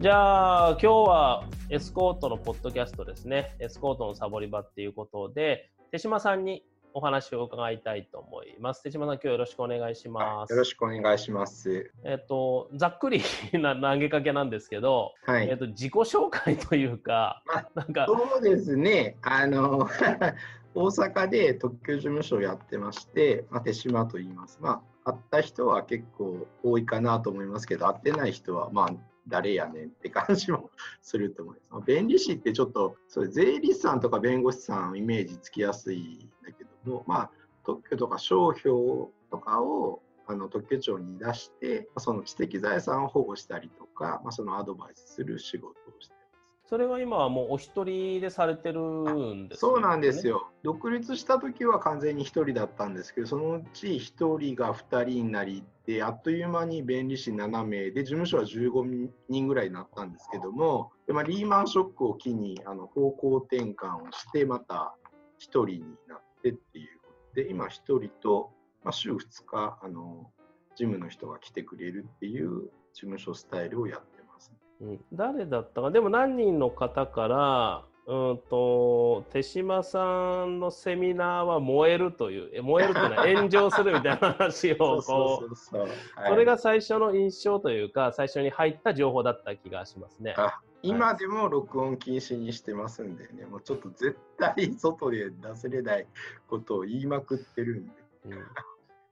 [0.00, 3.56] じゃあ、今日はエスコートのポッドキャストですね。
[3.58, 6.62] エスコートのサボり場っていうことで、手島さんに
[6.94, 8.82] お話を伺いたいと思います。
[8.84, 10.52] 手島さん、今日よろしくお願いします。
[10.52, 11.90] よろしくお願いします。
[12.04, 13.22] えっと、ざっくり
[13.60, 15.48] な投げかけなんですけど、はい。
[15.48, 17.42] えっと、自己紹介というか、
[17.74, 19.16] なんか、そうですね。
[19.22, 19.88] あの
[20.76, 24.58] 大阪で特許事務所をやってまして、まあ、手島と言います。
[24.60, 28.90] まあ、会った人は結構多いかなと思いますけど、会ってない人はまあ
[29.28, 30.70] 誰やねんって感じも
[31.02, 31.66] すると思います。
[31.70, 37.30] まあ弁理士ってちょっとそれ税理士さんとか弁護士さんイメージつきやすいんだけども、まあ、
[37.64, 46.28] 特許とか商標とかをあの特許庁に出して、まあその知的財産を保護したりとか、まあ、そのアドバイスする仕事をしています。
[46.68, 50.34] それは今はもうお一人でされてるんですそうなんですよ。
[50.34, 50.50] よ。
[50.62, 64.94] 独立した時は完全に1人だったんですけど、そのうち1人が2人になりで、あっという間に弁理士7名で、事務所は15人ぐらいになったんですけども、でまあ、リーマンショックを機にあの方向転換をして、また
[65.38, 68.50] 1人になってっていうことで、今1人と、
[68.84, 70.30] まあ、週2日あの、
[70.76, 74.52] 事務の人が来てくれるっていう事務所スタイルをやってます。
[74.82, 85.86] うん誰だったか、でも何人の方から、うんと手島さんのセミナーは燃えるという、え燃えるというのは 炎上するみたいな話をこうそ
[86.34, 90.34] れが最初の印象というか、最初に入った情報だった気がしますね。
[90.38, 96.06] あ今でも録音禁止にしてますんでね、もうちょっと絶対外で出せれない
[96.48, 97.92] ことを言いまくってるんで。
[98.24, 98.44] うん。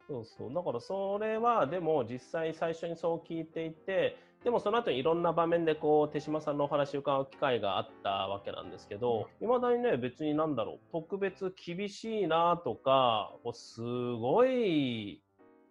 [0.08, 0.54] そうそう。
[0.54, 15.20] だからそれはでも実際最初にそう聞いていてでもその後にいろんな場面でこう手島さんのお話を伺う機会があったわけなんですけどいまだにね別になんだろう特別厳しいなとかこうすごい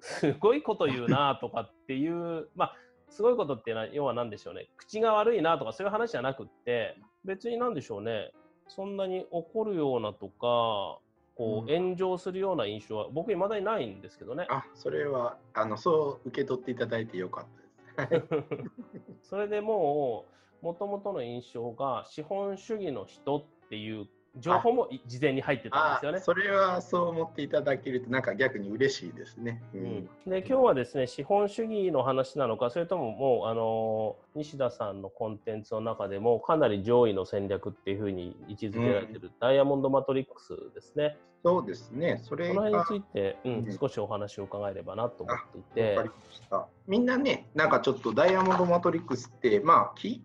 [0.01, 2.75] すごいこと言うなとかっていう まあ
[3.07, 4.67] すごいことっていうのは要は何でしょうね。
[4.75, 8.33] 口が悪いなとかそういう話じゃなくって別に何でしょうね。
[8.67, 10.99] そんなに怒るようなとか
[11.37, 11.93] こううん。
[11.93, 14.47] 炎上するような印象は僕いまだにないんですけどね。
[14.49, 17.64] あ、それは、あの、そう受け取っていただいてよかった
[19.21, 20.25] それでも
[20.61, 24.07] う、もともとの印象が資本主義の人っていう
[24.39, 26.17] 情報もい事前に入ってたんですよね。
[26.17, 29.61] あそれはそう思っていただけると、なんか逆に嬉しいですね。
[29.73, 42.19] ううんん、で今日はですね資本主義の話なのかそれとももうあの西田さんのコンテンツの中でもかなり上位の戦略っていうふうに位置づけられてる、ダイヤモンドマトリックスですねそうですね。
[42.23, 45.37] そこれがの辺について、うんうん少しお話を伺えればなと思っ
[45.73, 46.67] ていわてかりました。
[46.87, 50.23] みんなね、なんかちょっとダイヤモンドマトリックスって、まあ、き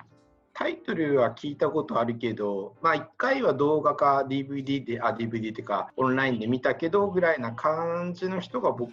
[0.53, 8.93] タイトルは聞いたことあるけど、まあ、1回は動画か DVD で、あ、DVD っていうか、オンラインで見たけどぐらいな感じの人が僕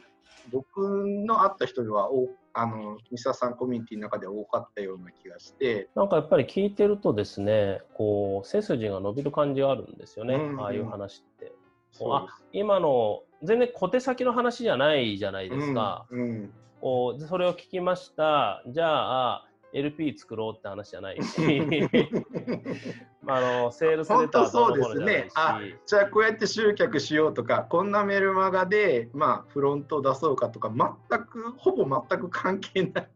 [0.52, 11.52] 僕の会った人ではおあの西田さんコミュニティの中で多かったような気がして、なんかやっぱり聞いてるとですねこう背筋が伸びる感じがあるんですよね、うんああいう話って。
[11.92, 12.44] そうです。
[12.54, 16.06] 今の全然小手先の話じゃないじゃないですか。
[16.10, 16.54] うんうん。
[16.82, 18.64] こうそれを聞きました。
[18.68, 21.42] じゃあ LP 作ろうって話じゃないし。
[23.22, 30.70] まああのセールスレターどうのこうのじゃないし、あじゃあこうやって集客しようとかこんなメルマガで、まあ、フロントを出そうかとか
[31.10, 33.10] 全くほぼ全く関係ない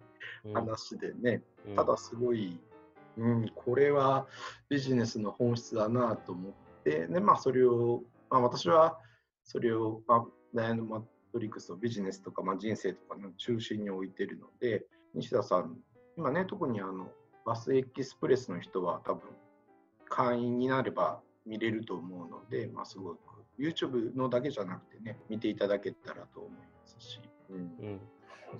[0.46, 0.54] うん。
[0.54, 1.76] 話でね、うん。
[1.76, 2.60] ただすごい、
[3.18, 4.28] うん、これは
[4.70, 7.08] ビジネスの本質だなと思って。
[7.08, 8.98] で、まあ、それを、まあ、私は
[9.44, 15.78] それを、まあ、ダイヤのマトリックスをビジネスとか、まあ、人生とかの中心に置いてるので西田さん
[16.18, 17.10] 今ね特にあの
[17.46, 19.22] バスエキスプレスの人は多分
[20.10, 23.18] 会員になれば見れると思うので、まあ、すごく
[23.60, 27.58] YouTube のだけじゃなくてね見ていただけたらと思いますし、うん。
[27.58, 27.62] う
[27.96, 28.00] ん、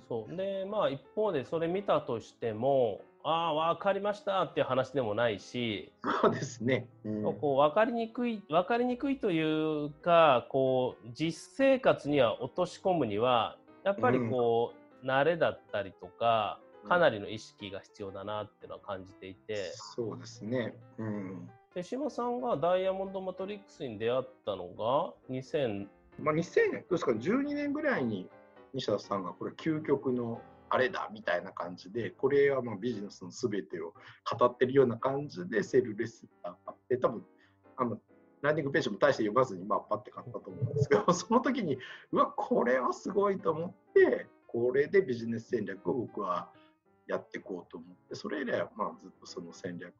[0.08, 0.36] そう。
[0.36, 5.92] でまあ一方でそれ見たとしてもああ分かりましたっていう話でもないし、
[6.22, 6.88] そうですね。
[7.04, 7.22] うん。
[7.22, 14.72] こう分かりにくい分かりにくいというかこう実生活には落とし込むにはやっぱりこ
[15.02, 20.74] う、慣れだったりとかかなりの意識が必要だなっていうのは感じていて、そうですね。
[20.98, 21.50] うん。
[21.74, 25.86] 手島さんがダイヤモンドマトリックスに出会ったのが2000
[26.20, 28.28] まあ、2000年、どうですか、12年ぐらいに
[28.74, 33.92] 西田さんがこれ究極のあれだみたいな感じで、これはまあビジネスのすべてを
[34.38, 37.24] 語ってるような感じでセールレッスンがあって、多分
[37.76, 37.98] あの
[38.40, 41.78] ランディングページも大して読まずに、まあ、パッて買ったと思うんですけど、 その時に、
[42.10, 46.50] うわ、これはすごいと思って、これでビジネス戦略を僕は
[47.12, 49.94] やっていこうと思って、それ以来はまあずっとその戦略を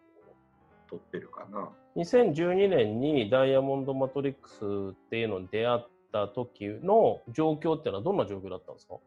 [0.88, 1.70] 取ってるかな。
[1.96, 8.98] 2012年にダイヤモンドマトリックスっていうのに出会った時の状況っていうのはどんな状況だったんですか？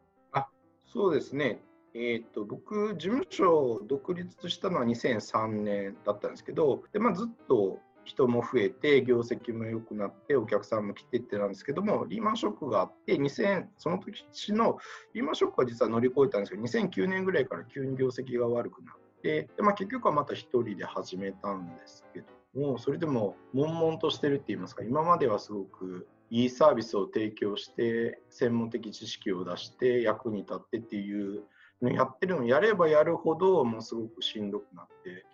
[0.85, 1.59] そうですね。
[1.93, 14.77] えーと、僕、事務所独立したのは2003年だったんですけど、でまあ、ずっと人も増えて、業績も良くなって、お客さんも来てってなんですけども、リーマンショックがあって、2000その時の
[15.13, 22.27] リーマンショックは実は乗り越えたんですけど、2009年ぐらいから急に業績が悪くなって、でまあ、結局はまた1人で始めたんですけど
[22.61, 31.43] も、それでも悶々としてるって言いますか、今まではすごくいいサービスを提供して、専門的知識を出して、役に立ってっていう
[31.81, 35.25] のやってるのやればやるほどもうすごくしんどくなって、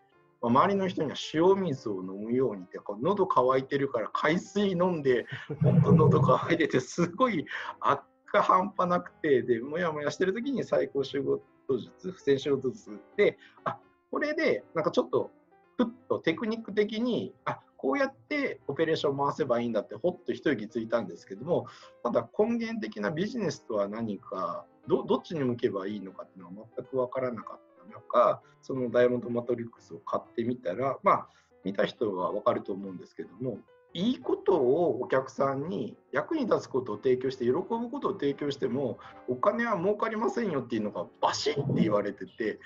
[0.41, 5.25] まあ、周りの人には塩水を飲むようにってこう喉乾いてるから海水飲んで
[5.61, 7.45] 本当喉乾いててすごい
[7.79, 11.43] 悪化半端なくてでもやもやしてる時に最高仕事
[11.77, 13.77] 術不正仕事術であ
[14.09, 15.31] これでなんかちょっと
[15.77, 21.65] ふっとテクニック的にあこうやってオペレーションを回せばいいんだってほっと一息ついたんですけども
[22.03, 31.27] ただ根源的なビジネスとは何かどどっちに向けばいいのかっていうのは全く分からなかった中そのダイヤモンドマトリックスを買ってみたらまあ
[31.63, 33.59] 見た人は分かると思うんですけども
[33.93, 38.97] いいことをお客さんに役に立つことを提供して喜ぶことを提供しても
[39.27, 42.59] お金は儲かりませんよっていうのがバシッって言われてて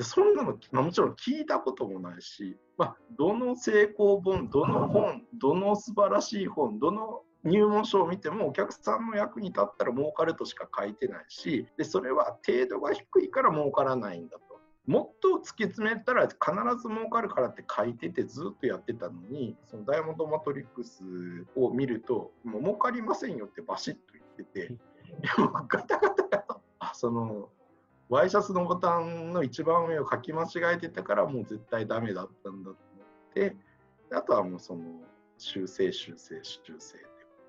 [0.00, 14.38] そんなの、もちろん聞いたこともないし、まあ、どの成功本どの本どの素晴らしい本どの入門書を見てもお客さんの役に立ったら儲かるとしか書いてないしでそれは程度が低いから儲からないんだ
[14.86, 16.36] もっと突き詰めたら必
[16.76, 21.02] ず儲かるからって書いててずっとやってたのにそのダイヤモンドマトリックス
[21.56, 24.76] を見るともう儲かりませんよってバシッと言っててい
[25.38, 27.48] やもガタガタガタその
[28.10, 33.56] ワイシャツのボタンの一番上を書き間違えてたからもう絶対ダメだったんだと思って
[34.12, 34.82] あとはもうその
[35.38, 36.98] 修正修正修正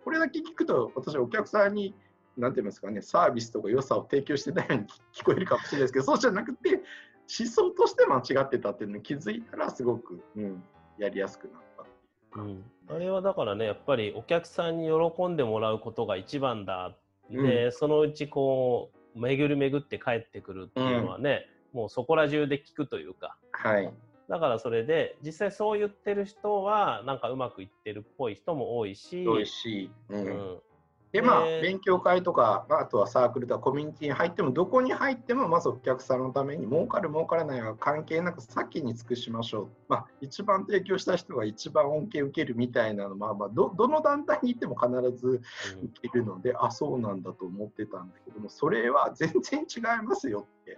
[0.06, 1.96] これだけ聞くと、私お客さんに、
[2.38, 6.80] なんて言いますかね、サービスとか良さを提供してないように聞こえるかもしれないですけど、そうじゃなくて、
[7.28, 10.64] 思想として間違ってたっていうのに気づいたら、すごく、うん、
[10.98, 11.62] やりやすくなっ
[12.34, 16.96] たう、うん、あれはだからね、やっぱりお客さんに喜んでもらうことが一番だ。
[17.30, 23.92] で、うん、そのうちこう、巡り巡って帰ってくるっていうのはね、うん、もうそこら中で聞くというか、はい、
[24.30, 29.26] だからそれで実際そう言ってる人はなんかうまくいってるっぽい人も多いし。
[29.28, 29.90] 多いし。
[30.10, 30.60] うん、うん
[31.16, 39.70] でまあ、勉強会とか、あとはサークルとかコミュニティに入っても、どこに入っても、まずお客さんのために、儲かる、儲からないは関係なく、先に尽くしましょう。
[39.88, 45.42] まあ、一番提供した人が一番恩恵を受けるみたいなの、まあまあど、どの団体に行っても必ず
[45.94, 50.78] 受けるので、うん、あ、そうなんだと思ってたんだけども、それは全然違いますよって、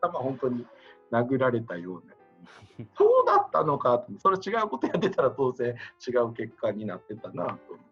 [0.00, 0.64] まあ、本当に
[1.12, 2.14] 殴られたような。
[2.96, 5.76] そうだったのかそれ違うことやってたら当然
[6.08, 7.89] 違う結果になってたなと思って。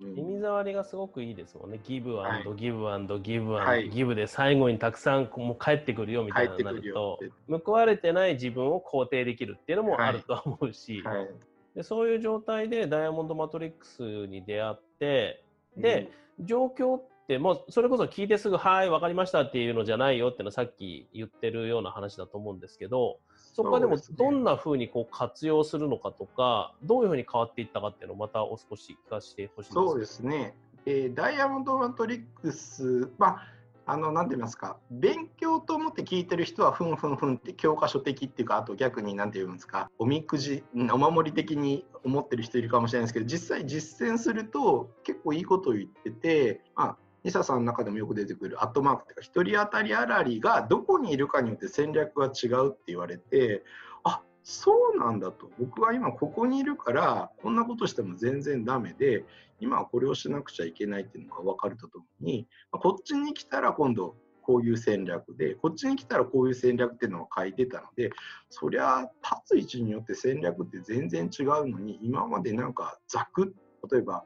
[0.00, 1.80] 耳障りがすごくいいですもんね。
[1.82, 7.18] ギブアンドギブアンドギブアンドギブで最後にたくさんもう帰ってくるよみたいななると
[7.64, 11.16] 報われてない自分を肯定できるっていうのもあるとは思うし、はい。
[11.18, 11.28] はい、
[11.74, 15.42] でそういう状態でダイヤモンドマトリックスに出会って
[15.76, 23.18] で、うん、状況ってもうそれこそ聞いてすぐ「はい分かりました」っていうのじゃないよっていうのはさっき言ってるような話だと思うんですけど
[23.56, 30.54] そこはでもどんなふうにこう活用するのかとか、どういうふうに変わっていったかっていうのをまたお少し聞かせてほしいですそうですね、
[30.84, 33.42] えー、ダイヤモンドマトリックス、まあ、
[33.86, 46.96] あの、なんて言いますか、勉強と思って聞いてる人は、ふんふんふんって教科書的っていうか、あと逆になんて言うんですか、おみくじ、お守り的に思ってる人いるかもしれないですけど、実際実践すると結構いいことを言ってて、まあ、
[47.26, 53.64] ニサさんの中でもよく出てくるアットマークっていうか、1人当たりあらりがどこにいるかによって戦略が違うって言われて、
[54.04, 55.50] あそうなんだと。
[55.58, 59.24] 僕は今ここにいるから、こんなことしても全然ダメで、
[59.58, 68.12] 今はこれをしなくちゃいけないっていうのが分かるとともに、こっちに来たら今度、こういう戦略で、こっちに来たらこういう戦略っていうのを書いてたので、
[68.50, 73.52] そりゃ立つ位置によって戦略って全然違うのに、今までなんかざく
[73.90, 74.24] 例えば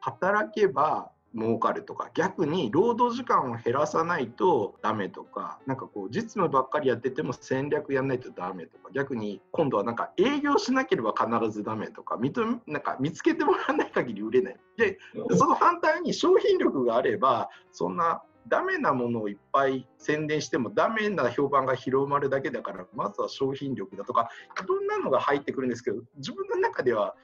[0.00, 14.56] 働けば儲かるとか逆に労働時間を減らさないとダメとかなんかこう実務ばっかりやってても戦略やんないとダメとか逆に今度はなんか営業しなければ必ずダメとか認なんか見つけてもらわない限り売れない。
[14.76, 14.98] で
[15.36, 24.28] その反対に商品力があればそんなダメなものをいっぱい宣伝してもダメな評判が広まるだけだからまずは商品力だとか
[24.62, 27.14] いろんなのが入ってくるんですけど自分の中では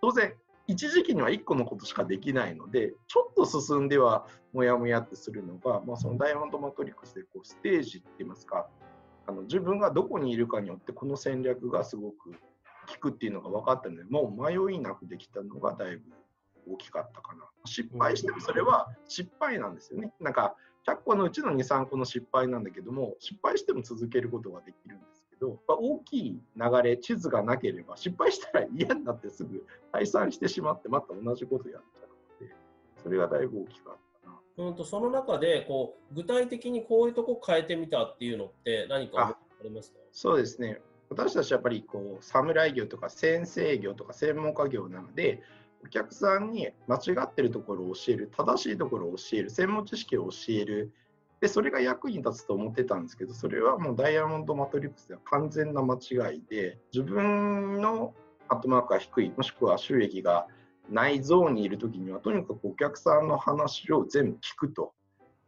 [0.00, 0.34] 当然
[0.68, 8.68] 一時期には1個のことしかできないので、ちょっと進んではもやもやってするのが、まあ、そのダイヤモンドマトリックスでこうステージって言いますか、
[9.26, 16.02] あの自分がどこにいるかによってこの戦略がすごく効くっていうのが分かったので、もう迷いなくできたのがだいぶ
[16.70, 17.44] 大きかったかな。
[17.64, 20.12] 失敗してもそれは失敗なんですよね。
[20.20, 20.54] なんか
[20.86, 32.06] 100個のうちの2、3個の失敗なんだけども、失敗しても続けることができるんですけど、大きい流れ、地図がなければ、失敗したら嫌になってすぐ退散してしまって、また同じことやっちゃ
[32.40, 32.54] うので、
[33.02, 34.68] それがだいぶ大きかったな。
[34.68, 39.98] うんとその中でこう具体的にこういうとこ変えてみたっていうのって何かありますか？
[40.10, 40.80] そうですね。
[41.10, 45.42] 私たちやっぱりこう侍業とか先生業とか専門家業なので
[45.84, 50.92] お客さんに間違ってるところを教える正しいところを教える専門知識を教える
[51.40, 58.14] でそれが役に立つと思ってたんですけどそれはもうダイヤモンドマトリックスでは完全な間違いで自分の
[58.48, 60.46] アットマークが低いもしくは収益が
[60.90, 64.92] ないゾーンにいるときにはとにかくお客さんの話を全部聞くと。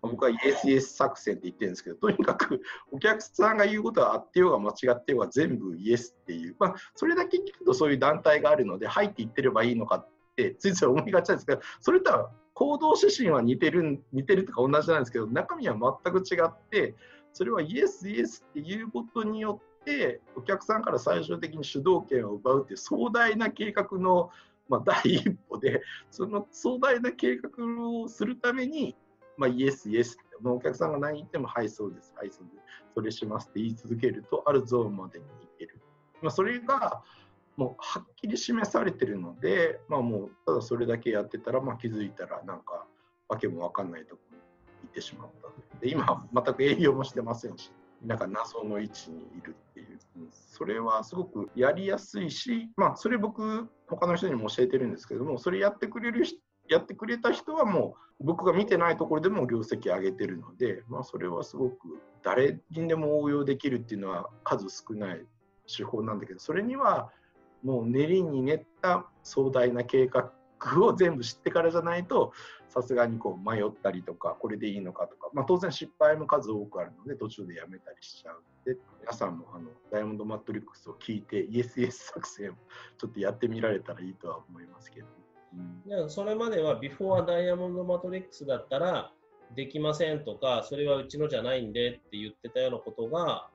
[0.03, 10.07] 僕はイエスイエス作戦って言ってるんですけど、とにかくお客さんが言うことはあってようが間違ってようが全部イエスっていう、まあ、それだけ聞くとそういう団体があるので、はいって言ってればいいのか
[10.49, 16.95] ってついつい思いがちなんですけど、それとは行動指針は似てる似てるとか同じなんですけど、中身は全く違って、
[17.33, 24.31] それはイエスイエスっていうことによって、お客さんから最終的に主導権を奪うっていう壮大な計画の、
[24.69, 27.51] まあ、第一歩で、その壮大な計画
[27.89, 28.97] をするために、
[29.37, 35.81] まあ、イエス、イエスって、お客さんが何言っても、はい、そうです、はい、そうです、それしますって言い続けると、あるゾーンまでに行ける。
[36.21, 37.03] まあ、それが、
[37.61, 42.87] もうはっきり示されてるので、まあ、もうただそれだけやってたら、まあ、気づいたら、なんか、
[43.29, 44.39] わけも分かんないとこに
[44.85, 47.71] 行ってしまったで、今、全く営業もしてませんし、
[48.03, 49.99] なんか謎の位置にいるっていう、
[50.31, 56.39] それはすごくやりやすいし、まあ、それ僕、他の人にも教えてるんですけども、それやってくれる人
[56.71, 65.27] やってくれた人はもう僕が見てないところでも業績上げてるので、まあ、それはすごく誰にでも応用できるっていうのは数少ない
[65.67, 67.11] 手法なんだけどそれには
[67.63, 70.33] もう練りに練った壮大な計画
[70.83, 72.33] を全部知ってからじゃないと
[72.69, 78.35] さすがにこう迷ったりとかこれでいいのかとか、まあ、当然失敗も数多くあるので途中でやめたりしちゃう
[78.69, 82.55] ので皆さんもあのダイヤモンドマトリックスを聞いてイエスイエス作戦を
[82.99, 85.07] ちょっとやってみられたらいいとは思いますけど。
[85.93, 89.11] うん、それまではビフォーダイヤモンドマトリックスだったら
[89.57, 93.49] できませんとかそれはうちのじゃないんでって言ってたようなことが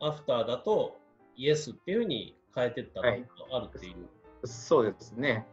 [0.00, 0.96] アフターだと
[1.36, 3.16] イエスっていうふうに変えてったのが
[3.52, 4.08] あるっていう、はい、
[4.44, 5.46] そうですね。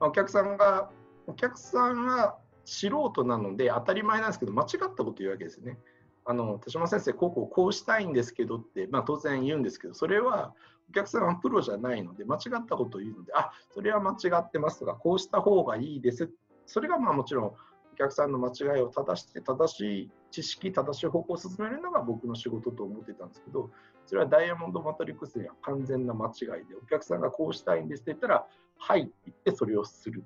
[0.00, 0.90] お客さんが
[1.26, 5.78] お客さんは素人なので当たり前なんですけど間違ったこと言うわけですね。
[6.24, 10.54] あの手島先生こうこうこうしたいんですけどって、まあ、当然言うんですけどそれは
[10.90, 16.30] お客さんはプロじゃないので、間違ったことを言うので、あそれは間違ってますとか、こうした方がいいです。
[16.66, 17.52] それがまあもちろん
[17.96, 23.70] お客さんの間違いを正して、正しい知識、正しい方向を進めるのが僕の仕事と思ってたんですけど、
[24.04, 28.46] それはダイヤモンドマトリックスには完全な間違いで、お客さんがこうしたいんですって言ったら、
[28.78, 30.24] はいって言ってそれをする。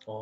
[0.00, 0.12] ああ、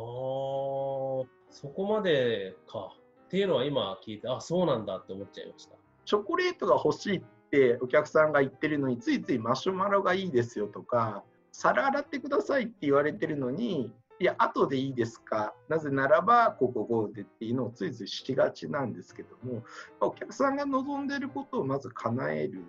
[1.49, 2.95] そこまでか。
[3.25, 5.75] っていうのは今聞いて、あそうなんだって思っちゃいました。
[6.05, 15.53] チョコレートが欲しいっってお客さんが言ってるのについついマシュマロがいいですよとか皿洗ってくださいって言われてるのにいや後でいいですか？
[15.67, 19.63] なぜならばこここうでっていうのをついついしがちなんですけども
[19.99, 22.63] お客さんが望んでることをまず叶える。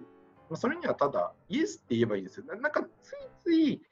[0.51, 3.83] まそれにはただイエスって言えばいいですよなんかついつい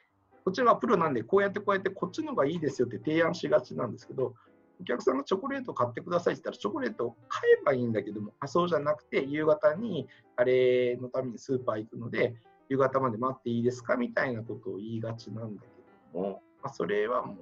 [0.43, 4.33] こちらはプロなんでこうやってこうやってこっちの方がいいですよって提案しがちなんですけど
[4.79, 12.35] お客さんがチョコレート買ってくださいって言ったら、チョコレートを買えばいいんだけども、あそうじゃなくて、夕方にあれのためにスーパー行くので、
[12.67, 13.95] 夕方まで待っていいですか？
[13.95, 15.67] みたいなことを言いがちなんだけ
[16.13, 17.35] ども、まあ、それはもう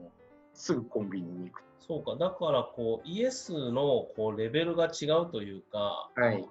[0.53, 1.63] すぐコンビニに行く。
[1.80, 6.46] そうか、だからこうイエスのこうレベルが違うというか、はい、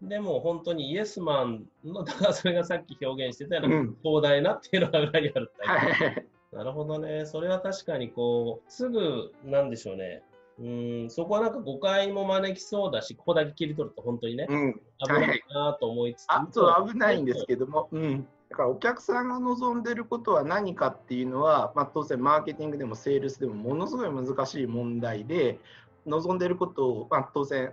[0.00, 6.04] でも本当にイエスマンの、だからそれがさっき表現してたような、広大なっていうのが裏にあるタイプ。
[6.04, 6.26] はい。
[6.52, 7.26] なるほどね。
[7.26, 10.22] それは確かにこう、すぐ、なんでしょうね。
[10.60, 25.58] うん、そこはなんか誤解も招きそうだし、ここだけ切り取ると本当にね、うん、危ないなと思いつつ、あと危ないんですけども、うん、だからお客さんが望んでることは何かっていうのは、まあ、当然マーケティングでもセールスでもものすごい難しい問題で、
[26.06, 27.72] 望んでることを、まあ、当然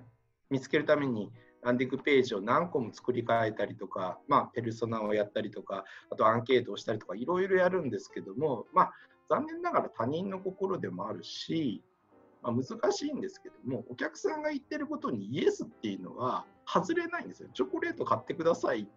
[0.49, 8.93] 見つけるためにランディングページを何個も作り変えたりとか、まあ、ペルソナをやったりとか、あとアンケートをしたりとか、いろいろやるんですけども、まあ、
[9.29, 11.83] 残念ながら他人の心でもあるし、
[12.41, 17.49] まあ、難しいんですけども、お客さんが言ってることにイエスっていうのは外れないんですよ。
[17.53, 18.87] チョコレート買ってください。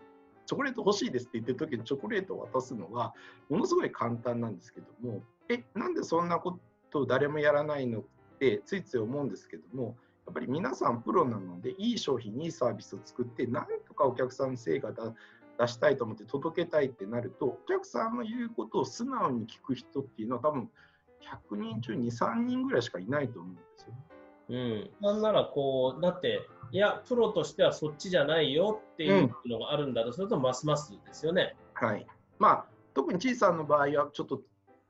[0.46, 3.14] チョコレート欲しいですって言ってる時にチョコレートを渡すのは
[3.48, 6.58] ものすごい簡単なんですけども、え、なんでそんなこ
[6.90, 8.02] とを誰もやらないのっ
[8.38, 9.96] てついつい思うんですけども、
[10.26, 14.92] やっぱり皆さんプロなので、いい商品、いいサービスを作って、なんとかお客さんの成果
[15.58, 20.70] 出したいと思って届けたいってなると、お客さんの言うことを素直に聞く人っていうのは多分
[21.50, 23.94] 100人中2、3人ぐらいしかいないと思うんですよ。
[24.48, 31.56] うん、なんならこう、だって、いや、プロとしてはそっちじゃないよっていうのがあるんだとすると、ますますですよね。
[31.74, 32.06] はい。
[32.38, 34.42] まあ、特に小さんの場合は、ちょっと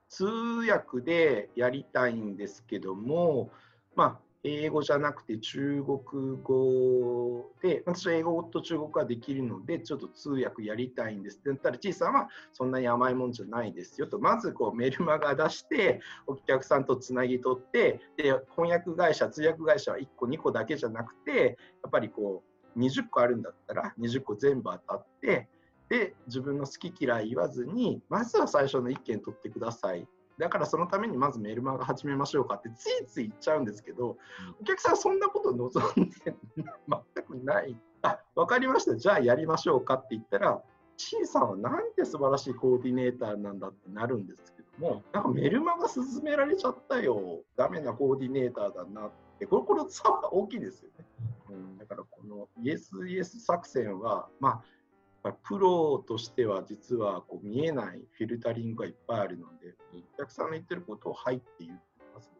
[0.08, 3.50] 通訳でやりたいんですけども、
[3.94, 22.42] まあ、英語じゃなくて中国語で、私は英語と中国語ができるので、ちょっと通訳やりたいんですって言ったら、小さんはそんなに甘いもんじゃないですよと、まずこうメルマガ出して、お客さんとつなぎ取って、で翻訳会社、通訳会社は1個、2個だけじゃなくて、やっぱりこ
[22.76, 25.48] う20個あるんだったら、20個全部当たって、
[25.88, 30.06] で自分の好き嫌い言わずに、まずは最初の1件取ってください。
[30.38, 34.16] だからそのためにまずメルマガ始めましょうかってついつい言っちゃうんですけど、
[34.60, 37.76] お客さんはそんなこと望んで全くない。
[38.02, 38.96] あ、分かりました。
[38.96, 40.62] じゃあやりましょうかって言ったら、
[40.96, 47.40] シンさんはなんて素晴らしいコーディネーターなんだってなるんですけども、なんかメルマガ勧められちゃったよ。
[47.56, 49.46] ダメなコーディネーターだなって。
[49.46, 51.06] これ、この差は大きいですよね。
[51.50, 54.62] うん、だからこのイエスイエス作戦は、まあ、
[55.32, 59.74] プロとしては実はこう見えないフィルタリングがいっぱいあるので、
[60.16, 61.82] お客さんの言ってることをはいって言って
[62.14, 62.30] ます。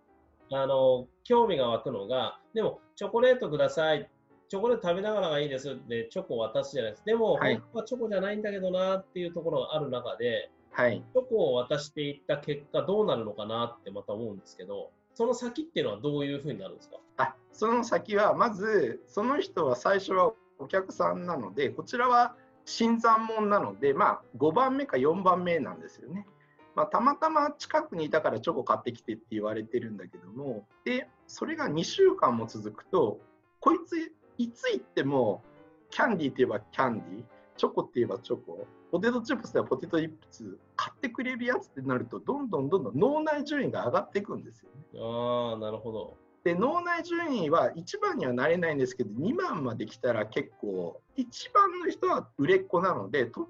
[0.53, 4.11] あの興味が湧くのが、でもチョコレートください、
[4.49, 5.71] チョコレート食べながらがいいです。
[5.71, 7.01] ってチョコを渡すじゃないです。
[7.01, 7.07] か。
[7.07, 16.97] でも、はい、はチョコじゃないんだけどなっていうところがある中で、はい、チョコを渡していった結果どうなるのかなってまた思うんですけど、その先っていうのはどういうふうになるんですか？
[17.17, 26.27] あその先は、まずその人は最初はお客さんなので、こちらは新参者なので、まあ、5番目か4番目なんですよね。
[26.75, 33.21] まあ、たまたま近くにいたからチョコ買ってきてって言われてるんだけども、で、それが2週間も続くと、
[33.61, 33.97] こいつ、
[34.39, 35.43] いつ行っても、
[35.91, 37.25] キャンディーって言えばキャンディー、
[37.57, 45.01] チョコって言えばチョコ、ポテトチップスではポテトチップス、買ってくれるやつってなると、どんどんどんどん脳内順位が上がっていくんですよね。
[45.01, 46.17] ああ、なるほど。
[46.45, 53.41] で脳内順位は1番にはなれないんですけど2番まで来たら結構1番の人は売れっ子なので時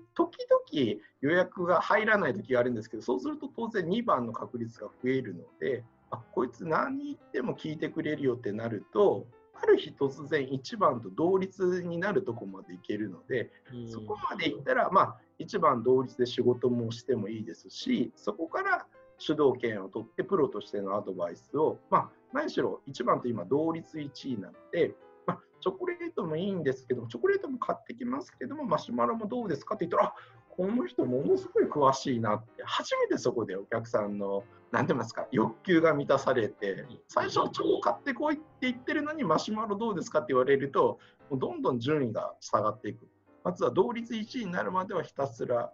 [0.73, 9.27] 々予約が入らない時があるんですけどそうすると当然2番の確率が増えるのであこいつ何言っても聞いてくれるよってなると
[9.61, 13.51] ある日突然1番と同率になるとこまでいけるので
[13.91, 18.87] そこまでいったらまあ1番同率で仕事もしてもいいですしそこから
[19.19, 24.93] 主導権を取ってプロとしてのアドバイスを、まあ、何しろ1番と今同率1位なので、
[25.25, 30.15] まあ、チョコレートもいいんですけども、チョコレートも買ってきますけども、マシュマロもどうですかって言ったら、
[30.51, 34.43] この人ものすごい詳しいなって、初めてそこでお客さんの、
[34.73, 40.99] 何て言いますか、欲求が満たされて、最初チョコ買ってこいって言ってるのに、マシュマロどうですかって言われると、
[41.31, 43.09] もうどんどん順位が下がっていく。
[43.45, 45.73] まずは同率1位になるまではひたすら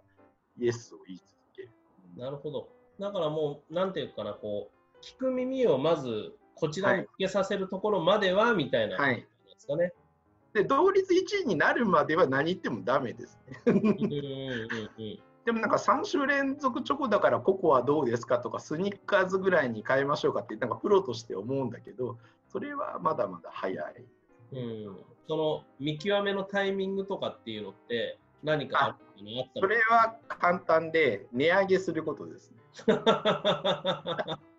[0.58, 1.70] イエスを言い続ける。
[2.16, 2.68] なるほど。
[2.98, 9.82] だからもう、なんていうかな、こう、聞く耳をまずこちらにつけさせるところまでは、みたいな感じですかね。
[9.84, 9.92] はい
[10.52, 13.54] で同率1位になるまでは何言ってもダメですね。
[15.44, 22.18] でもなんか3週連続チョコだからココアどうですかとかスニッカーズぐらいに変えましょうかってなんかプロとして思うんだけど
[22.52, 24.04] それはまだまだ早い。
[24.52, 24.96] うん、
[25.28, 32.56] その見極めのタイミングとかっていうのって何かあるのそれは簡単で値上げすることですね。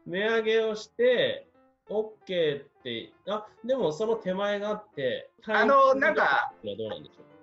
[0.08, 1.51] 値上げをして
[1.90, 6.54] OK って、あでもその手前があって、あのなんか、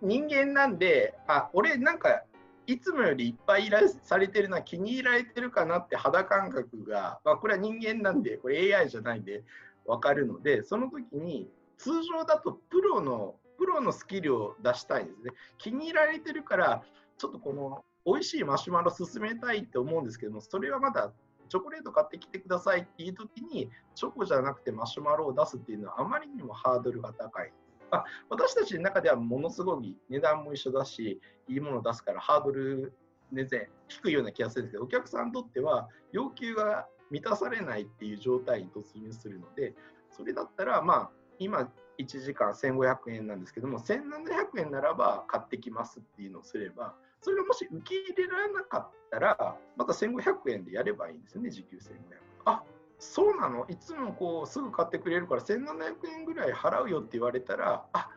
[0.01, 2.22] 人間なんで、あ俺、なんか、
[2.66, 9.42] いつもよりいっぱい依頼されてるな、気に入られてるかなって肌感覚が、まあ、これは人間なんで、これ AI じゃないんで
[9.87, 15.33] 分かるので、その時に、通常だとプロの、プロのスキルを出したいんですね。
[15.57, 16.83] 気に入られてるから、
[17.16, 21.12] ちょっとこの美味しいマシュマロ進めたいって思うんですけども、それはまだ
[21.48, 27.52] チョコレート買ってきてくださいっていう時にチョコじゃなくてマシュマロを出すっていうのはあまりにもハードルが高い。
[27.90, 32.92] あ私たちの中ではものすごい値段も一緒だしいいものを出すからハードル
[33.32, 39.74] 全然低いような気がするんですけどお客さんにとっては要求が満たされないっていう状態に突入するので
[40.11, 52.00] それだったらまあ今1時間1500円なんですけども1700円ならば買ってきますっていうのをすればそれがもし受け入れられなかったら、また1500円でやればいいんですよね、時給1500円。
[52.44, 52.62] あ
[53.00, 53.66] そうなの？
[53.68, 58.08] いつもこうすぐ買ってくれるから1700円ぐらい払うよって言われたら、あ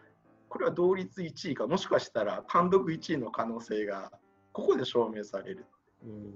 [0.49, 4.11] これは同率1位か、もしかしたら単独1位の可能性が
[4.53, 5.65] ここで証明される。
[6.03, 6.31] うん、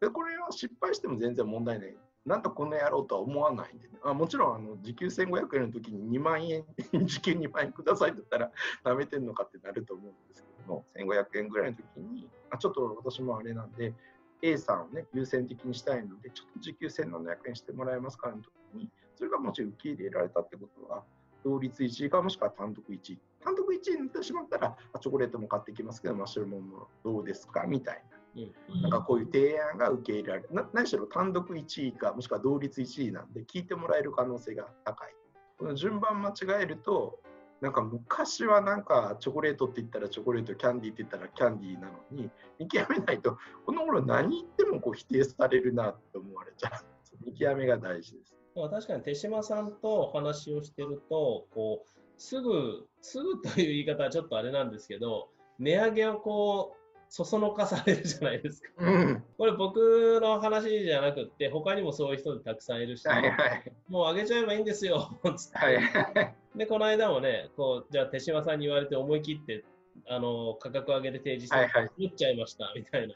[0.00, 1.96] でこれは失敗しても全然問題ない。
[2.26, 6.64] なんとこんなやろうとは思わないんで、ね、あもちろんあの時給1500円の時に2万円、
[7.06, 8.52] 時給2万円くださいって言ったら、
[8.84, 13.94] なめてんのかってなると思うんですけども、1500円ぐらいの時に、あちょっと私もあれなんで、
[14.42, 21.04] A さんをね、優先的にしたいので、ちょっと時給1700円してもらえますかの時に、それがもし受け入れられたってことは、
[21.44, 23.18] 同率1位かもしくは単独1位。
[23.40, 28.17] 単独1位になってしまったら、チョコレートも買ってきますけど、マッシュルームもどうですかみたいな。
[28.82, 30.48] なんかこういう提案が受け入れられる。
[30.52, 35.14] な何しろ単独1位か、もしくは同率1位なんで、聞いてもらえる可能性が高い。
[35.58, 37.20] この順番間違えると、
[37.60, 46.72] なんか昔はなんかチョコレートって言ったらチョコレート、キャンディーって言ったらキャンディーなのに、見極めないと、この頃何言ってもこう否定されるなって思われちゃう。
[47.24, 48.34] 見極めが大事です。
[48.54, 56.77] 確かに手島さんとお話をしてると、こうすぐ、すぐという言い方はちょっとあれなんですけど、値上げをこう、
[57.08, 58.68] そそのかされるじゃないですか。
[58.78, 65.58] うん、これ僕の話じゃなくて、他にもそういう人たくさんいるし、はいはい、もう上げちゃえばいいんですよ、つって。
[65.58, 65.80] はいは
[66.22, 69.64] いで、この間もね、こう、じゃあ手島さんに言われて思い切って、
[70.08, 73.14] あの、価格上げて提示して、はいっちゃいました、みたいな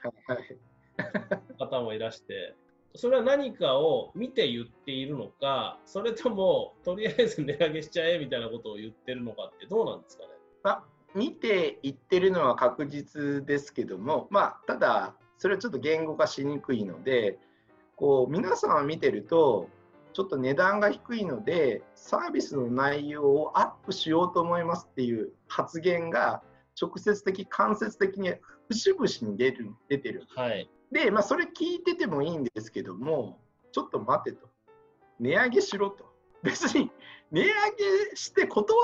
[1.59, 2.55] 方もいらして、
[2.95, 10.29] それは何かを見て言っているのか、それとも、とりあえず値上げしちゃえみたいなことを言ってるのかってどうなんですかね。
[10.65, 17.39] あ見て言ってるのは確実ですけども、まあ、ただ、それはちょっと言語化しにくいので、
[17.97, 19.69] こう皆さんは見てると、
[20.13, 26.43] ちょっと値段が低いので、サービスの内容をアップしようと思いますっていう発言が、
[26.81, 28.33] 直接的、間接的に
[28.69, 30.25] 節々に出る出てる。
[30.35, 33.39] はい、で、まあ、それ聞いててもいいんですけども、
[33.73, 34.49] ちょっと待てと。
[35.19, 36.13] 値上げしろと。
[36.43, 36.91] 別に
[37.31, 38.77] 値上げして断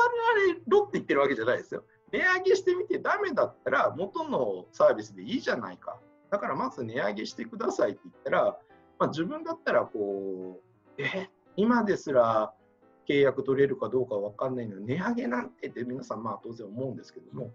[0.48, 1.84] られろって言ってるわけじゃないですよ。
[2.12, 5.98] 値上げしてみてダメだったら元のサービスでいいじゃないか。
[6.30, 8.58] だからまず値上げしてくださいって言ったら、
[8.98, 10.60] まあ、自分だったらこ
[10.98, 12.52] う、え、今ですら
[13.08, 17.50] 契約取れるかどうか分かんないのに値上げなんてって皆さんまあ当然思うんですけども、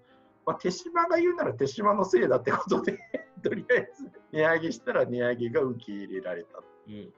[0.46, 3.00] まあ、手島が言うなら手島のせいだってことで
[3.44, 6.60] とりあえず値上げしたら値上げが受け入れられた。
[6.88, 7.14] うん、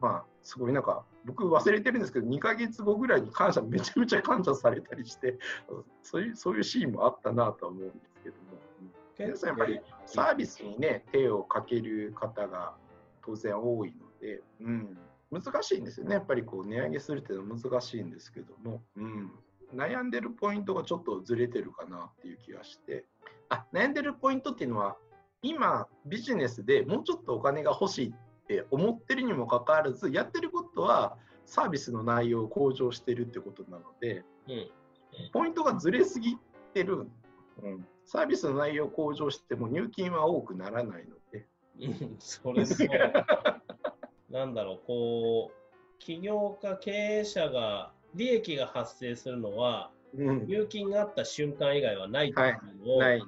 [0.00, 5.38] まあすごいなんか僕忘れてるんですけど2か月後ぐらいに感謝めちゃめちゃ感謝されたりして
[6.02, 8.58] そういうそういうシーンもあったなとは思うんですけども、
[9.18, 12.74] 皆さんやっぱりサービスにね手をかける方が
[13.24, 14.98] 当然多いので、うん、
[15.30, 16.14] 難しいんですよね。
[16.14, 19.30] やっぱりこう値上げするっていうのは難しいんですけども、うん、
[19.74, 23.04] 悩んでるポイントがちょっとずれてるかなっていう気がして。
[23.50, 24.96] あ悩んでるポイントっていうのは
[25.42, 28.12] 今ビジネスでもうちょっとお金が欲しいっ
[28.48, 34.70] て思ってるにもかかわらずやってることはサービスの内容を向上してるってことなので、うん、
[35.32, 36.36] ポイントがずれすぎ
[36.74, 37.06] てる、
[37.62, 41.46] うん、サービスの内容を向上しても入金は多くならないので。
[42.18, 42.88] それそう。
[44.30, 44.80] なんだろう。
[44.86, 53.22] こう起業家経営者が利益が発生するのは、うん、入金があった瞬間以外はないというのを、はい、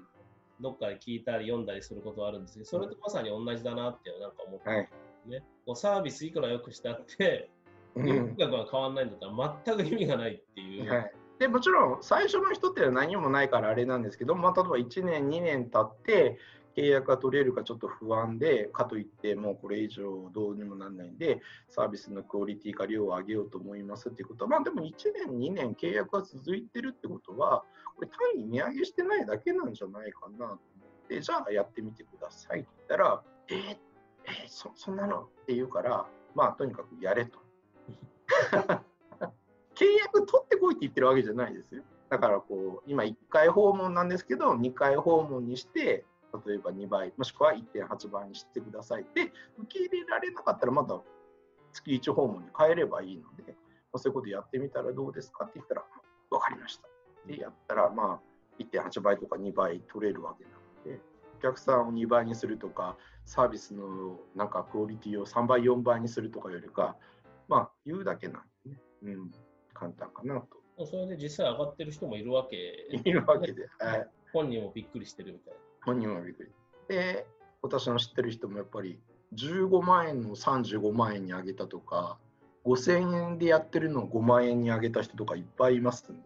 [0.61, 4.89] どっかで聞いたり読んだりすることはあるんですけど、それとまさに同じだなってなんか思って、はい
[5.27, 7.51] ね、こうサービスいくら良くしたって、
[7.97, 10.91] 入金額が変わらないんだったら全く意味がないっていう。
[10.91, 11.13] はい。
[11.39, 16.39] でもちろん最初の人って何もないからあれなんですけど、まあ、例えば1年2年経って
[16.77, 24.93] 契約が取れるかちょっと不安で、かといってもうこれ以上どうにもなんないんで、サービスのクオリティか量を上げようと思いますっていうことは、まあでも1
[25.29, 27.65] 年、2年契約が続いてるってことは、
[27.97, 30.59] これ単に値上げしてないだけなんじゃないかなと思っ
[31.09, 33.79] て、じゃあやってみてくださいって言ったら、えー、
[34.25, 35.23] えー、そそんなの？
[35.23, 37.39] って言うから、まあとにかくやれと。
[39.75, 41.83] 契約取ってこいって言ってるわけじゃないですよ。
[42.09, 46.05] だからこう今1回訪問なんですけど2回訪問にして
[46.47, 49.07] 例えば2倍、もしくは1.8倍にしてください。
[49.15, 51.01] で、受け入れられなかったら、また
[51.73, 53.57] 月1訪問に変えればいいので、
[53.93, 55.85] ま、そういうことやってみたらどうですかって言ったら、
[56.31, 56.89] 分かりました。
[57.27, 58.21] で、やったら、まあ、
[58.59, 61.03] 1.8倍とか2倍取れるわけなので、
[61.39, 62.97] お客さんを2倍にするとか、
[63.31, 66.97] サービスのなんかクオリティを3倍、4倍にするとかよりか、
[67.47, 69.31] まあ、言うだけなんでね、うん、
[69.73, 70.40] 簡単かな
[70.77, 70.85] と。
[70.85, 72.57] それで実際上がってる人もいるわけ、
[72.90, 74.09] いるわけで、はい。
[74.33, 75.61] 本人もびっくりしてるみたいな。
[75.83, 76.51] 本人はびっくり。
[76.88, 77.25] で、
[77.62, 78.99] 私の知ってる人もやっぱり
[79.35, 82.19] 15万円の35万円に上げたとか、
[82.64, 86.23] 5000円でやってるのを5万円に上げた人とかいっぱいいますんで。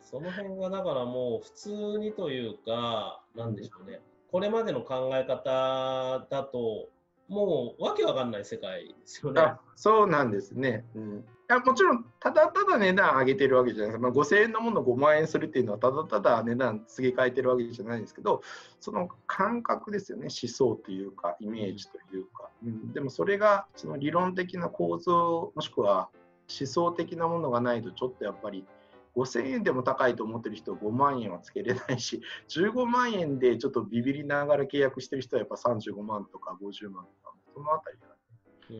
[0.00, 6.88] その辺がだからもう普通にというか、なんでしょうね、これまでの考え方だと、
[7.28, 9.42] もうわけわかんない世界ですよね。
[9.74, 10.84] そうなんですね。
[10.94, 18.42] うん、やもちろん、ただただ値段上げてるわけじゃないです、まあ、5000円のものを5万円するっていうのは、ただただ値段付け替えてるわけじゃないんですけど、
[18.80, 26.08] その感覚ですよね、思想というか、イメージというか、うん、でもそれがその理論的な構造、もしくは
[26.48, 28.64] 思想的なものがないと、ちょっとやっぱり
[29.16, 38.14] 5000円でも高いと思ってる人は5万円はつけれないし、 15万円でちょっとビビりながら契約してる人はやっぱ35万とか50万とか、そのあたりだ、ね、
[38.70, 38.72] う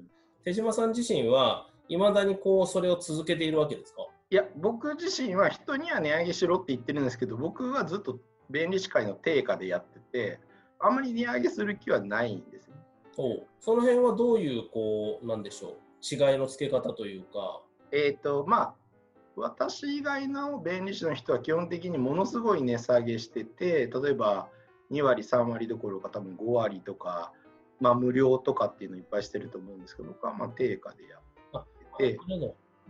[0.00, 0.10] ん。
[0.44, 4.06] 手島さん自身は、いまだにこうそれを続けているわけですか？
[4.30, 8.18] いや、僕自身は人には値上げしろって言ってるんですけど、僕はずっと
[8.50, 10.40] 便利士会の定価でやってて、
[10.80, 12.82] あんまり値上げする気はないんですよ、ね。
[13.16, 17.62] おその辺はどういう、こう、なんでしょう、違いのつけ方というか。
[17.90, 18.74] えっ、ー、と、まあ、
[19.38, 24.48] 私以外の弁理士の人は基本的にものすごい値下げしてて、例えば
[24.90, 27.32] 2割、3割どころか多分5割とか、
[27.80, 31.64] まあ、無料とかっていうのいっぱいしてると思うんですけど、僕はまあ定価でやっ
[31.98, 32.18] てて。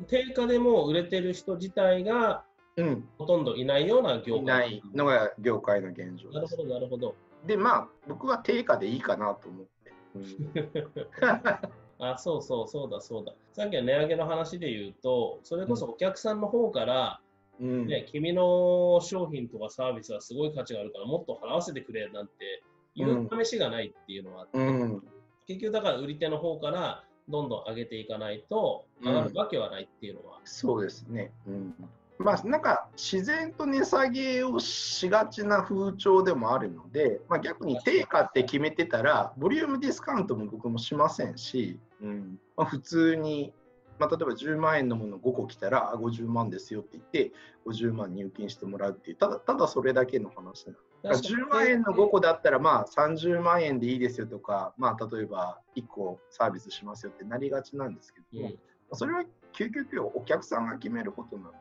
[0.06, 2.44] 定価でも売れてる人自体が、
[2.76, 6.34] うん、ほとんどいないような業界いないのが業界の現状です。
[6.34, 7.16] なるほど、なるほど。
[7.46, 9.92] で、まあ、僕は定価でいいかなと思って。
[10.14, 10.18] う
[11.74, 13.34] んあ、そうそう、そうだ、そうだ。
[13.52, 17.20] さっきの値上げの話で言うと、それこそお客さんの方から、
[17.60, 22.62] うん、ね、君の商品とかサービスはすごい価値があるから、もっと払わせてくれなんて
[22.94, 25.02] 言う試しがないっていうのはあって、うん、
[25.46, 30.38] 結局だから売り手の方からどんどん上げていかないと上がるわけはないっていうのは。
[30.38, 31.32] うん、そうですね。
[31.46, 31.74] うん
[32.18, 42.38] まあ、なんか自然と値下げをしがちな風潮でもあるので、まあ、逆に定価って決めてたら、ボリュームディスカウントも僕もしませんし、うん。
[42.56, 43.52] まあ、普通に、
[43.98, 47.32] まあ、例えば10万円のもの5個来たら50万ですよって言って、
[47.66, 58.58] 50万入金してもらうっていう、ただただそれだけの話なん10万円の5個だったら、まあ30万円でいいですよとか、まあ、例えば1個サービスしますよってなりがちなんですけども、うん、
[58.92, 61.58] それは究極お客さんが決めることなので、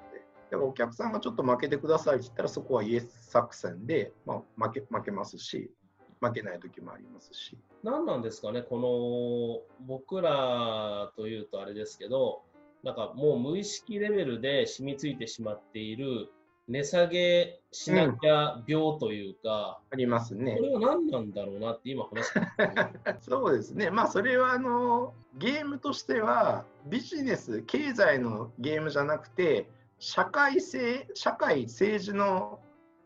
[0.49, 5.71] だからお客さんがちょっと負けてくださいって言ったら、そこはイエス作戦で、まあ、負け負けますし、
[6.21, 7.57] 負けない時もありますし。
[7.83, 12.41] 何なんですかね、この僕らというとあれですけど、
[12.83, 16.29] なんかもう無意識レベルで染みついてしまっている
[16.67, 20.57] 値下げしなきゃ病というか、うん、ありますね。
[20.57, 22.49] これは何なんだろうなって今話して、ね、
[23.21, 23.89] そうですね。
[23.89, 32.59] まあそれはあのゲームとしてはビジネス、経済のゲームじゃなくて、社会性、社会、政治の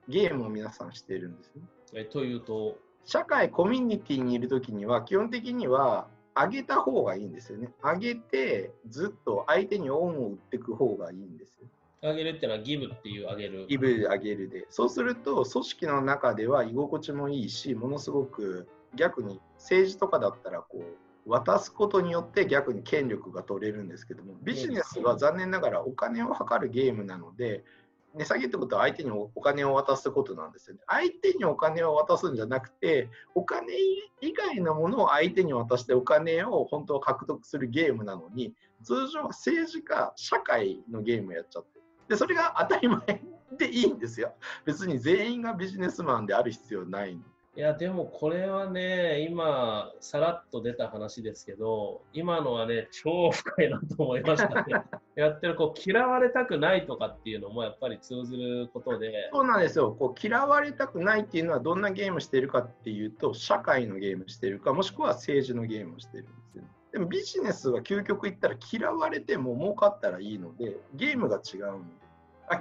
[0.08, 1.62] ゲームを皆さんしているんですね。
[1.94, 2.78] えというと？
[3.06, 7.70] 社会、コミュニティにいるときには、基本的には上げた方がいいんですよね。
[7.82, 11.68] 上げて、ずっと相手に恩を売っていく方がいいんですよ。
[12.02, 13.66] 上げるっていうのはギブっていう上げる。
[13.68, 14.66] ギブ上げるで。
[14.70, 20.84] そうすると、組織の中では居心地もいいし、ものすごく逆に政治とかだったらこう、
[21.26, 27.64] 渡すことによって逆に権力が取れるんですけどもビジネスは残念ながらお金を測るゲームなので
[28.16, 30.82] 値下げってことは相手にお金を渡すことなんですよね。
[30.88, 33.74] 相手にお金を渡すんじゃなくてお金
[34.20, 38.54] 以外のものを相手に渡してお金を本当は獲得するゲームなのに
[38.84, 41.80] 通常は政治家社会のゲームやっちゃって
[42.10, 43.22] でそれが当たり前
[43.58, 44.34] でいいんですよ。
[44.66, 47.22] 別に全員がビジネスマンである必要ないの
[47.58, 54.84] いや、でもこれはね、今、さらっと出た話ですけど、今のはね、超深いなと思いましたね。
[55.16, 59.30] やってる、こう、嫌われたくないとかっていうのもやっぱり通ずることで。
[59.34, 59.92] そうなんですよ。
[59.92, 66.64] こう嫌われたくないっていうのは、どんなゲームしてるかっていうと、社会のゲームしてるか、もしくは政治のゲームをしてるんですよ。
[66.94, 72.02] でもビジネスは究極言ったら嫌われても儲かったらいいので、ゲームが違うんで。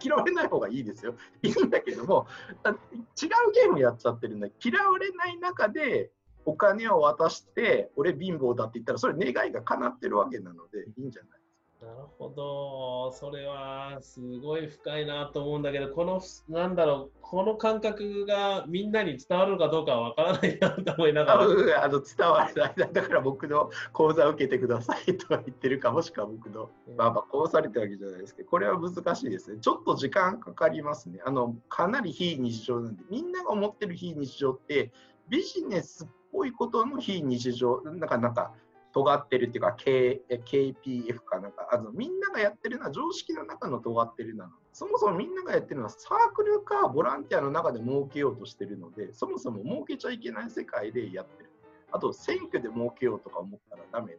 [0.03, 1.15] 嫌われない方がいいですよ。
[1.43, 2.27] いいんだけども、
[2.65, 4.49] 違うゲームやっちゃってるんだ。
[4.63, 6.13] 嫌われない中で
[6.45, 11.40] お金を渡して、俺貧乏だって言ったら、それ願いが叶ってるわけなので、いいんじゃない？
[11.81, 13.11] なるほど。
[13.13, 21.41] それはすごい深いなと思うんだけど、この、なんだろう、この感覚がみんなに伝わるのかどうかはわからないなと思いながら。
[21.85, 22.93] あの伝わらない。
[22.93, 29.59] だから僕の講座を受けてくださいとは言ってるか、もしくは僕の、まあまあ、こうされたわけじゃないですけど、これは難しいですね。
[29.59, 31.21] ちょっと時間かかりますね。
[31.25, 34.93] あの、かなり非日常なんで、みんなが思ってる非日常って、
[35.31, 38.53] ビジネスっぽいことの非日常、なんか、なんか、
[38.93, 41.69] 尖ってるっていうか、K、KPF かなんか。
[41.73, 44.53] あのみんながやってるのは常識の中の尖ってるなの。
[44.73, 51.51] そもそもみんながやってるのはサークルかボランティアの中で儲けようとしてるのでそもそも儲けちゃいけない世界でやってる。
[51.93, 54.19] あと選挙で儲けようとか思ったらダメな。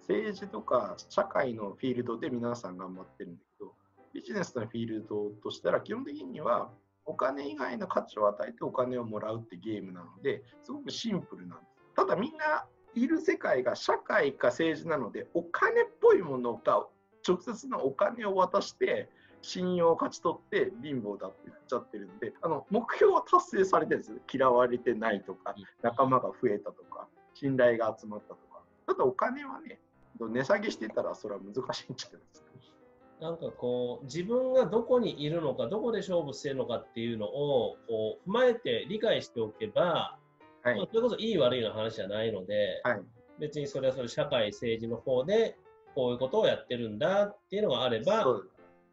[0.00, 3.72] 政治とか社会のフィールドで皆さん頑張ってるんだけど
[4.12, 6.70] ビジネスのフィールドとしたら基本的には
[7.04, 11.70] お金以外の価値を与えてお金をもらうってゲームなのですごくシンプルなんです。
[11.94, 16.86] ただみんないる世界が社会か政治なのでお金っぽいものが
[17.26, 19.08] 直接のお金を渡して
[19.42, 28.60] 信用を勝ち取って貧乏だって言っちゃってるんであの目標は達成されてるんです嫌われてないとか仲間が増えたとか信頼が集まったとか。
[28.86, 29.78] ただお金はね
[30.18, 32.50] 値下げしてたらそれは難しいんじゃないですか。
[33.20, 40.18] なんかこう自分がどこにいるのかどこで勝負してるのかっていうのをこう踏まえて理解しておけば、
[40.62, 43.00] はい、まあ、それこそいい悪いの話じゃないので、はい、
[43.38, 45.56] 別にそれはそれ社会政治の方で
[45.94, 48.24] こういうことをやってるんだっていうのがあれば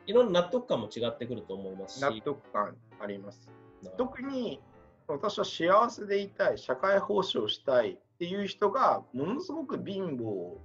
[0.05, 2.01] いろんな納得感も違ってくると思いますし。
[2.01, 3.49] 納得感あります。
[3.97, 4.61] 特に
[5.07, 10.57] 私は幸せでいたい社会奉仕をしたいっていう人がものすごく貧乏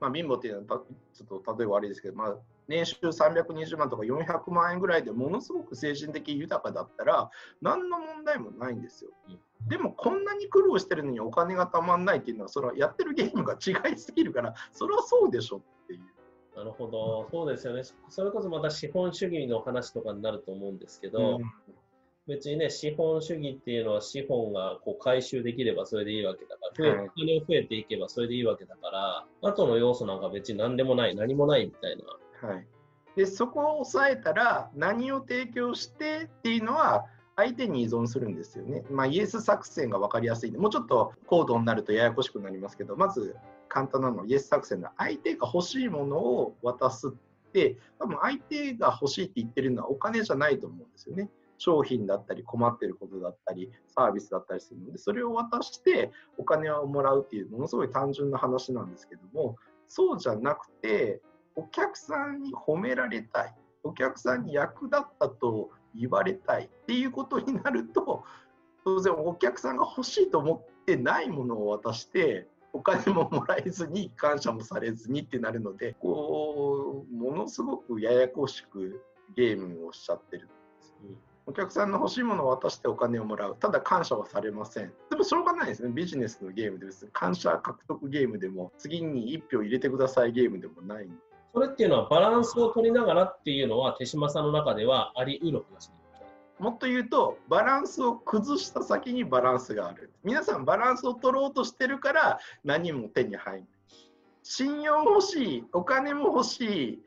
[0.00, 0.82] まあ貧乏っていうのは
[1.14, 7.30] ちょっと例えば悪いですけど、まあ、年収320万とか400万円ぐらいでものすごく精神的豊かだったら
[7.62, 9.10] 何の問題もないんですよ。
[9.66, 16.00] でもこんなに苦労してるのにお金がたまんないっていうのはそれはやってるゲームが違いすぎるからそれはそうでしょっていう。
[16.56, 17.82] なるほど、そうですよね。
[18.08, 21.42] それこそまた資本主義の話とかになると思うんですけど、うん、
[22.26, 31.96] 別にね、資本主義っていうのは資本がこう回収できればそれでいいわけだから、お金を増えていけばそれでいいわけだから、後の要素なんか別に何でもない、何もないみたい
[32.42, 32.48] な。
[32.48, 32.66] はい、
[33.14, 37.04] でそこを抑えたら何を提供してっていうのは
[37.38, 38.84] 相手に依存するんですよね。
[38.90, 43.36] まあ、イエス作戦が分かりやすいんでもうちょっと高度になるとややこしくなりますけどまず
[43.68, 51.30] 簡単なのはイエス作戦の相手が欲しいものを渡すって多分相手が欲しいって言ってるのはお金じゃないと思うんですよね。
[51.58, 61.20] 商品だったり困ってることだったりサービスだったりするのでそれを渡してお金をもらうっていうものすごい単純な話なんですけどもそうじゃなくて
[61.56, 68.24] お客さんに褒められたいお客さんに役立ったと言われたいっていうことになると
[68.84, 79.02] 当然お客さんが欲しいと思ってないものを渡してお金ももらえずに感謝もされずにってなるのでこうものすごくややこしく
[79.34, 80.94] ゲームをしちゃってるんです。
[81.46, 83.56] お客さんの欲しいものを渡してお金をもらう。
[83.56, 84.92] ただ感謝はされません。
[85.08, 85.88] でもしょうがないですね。
[85.88, 91.08] ビジネスのゲームで別に感謝獲得ゲームでも次に1票入れてくださいゲームでもない
[91.52, 95.90] それっていうのはバランスを取りながらっていうのは手嶋さんの中ではあり得る話
[96.58, 100.12] もっと言うとバランスを崩した先にバランスがある。
[100.24, 103.64] 皆さんバランスを取ろうとしてるから何も手に入る
[104.42, 106.98] 信用欲しいお金も欲しい